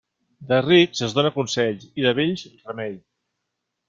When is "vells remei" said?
2.21-2.97